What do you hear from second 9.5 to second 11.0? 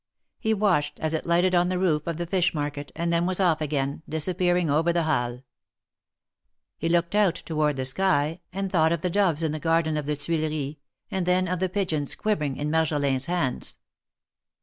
the garden of the Tuileries,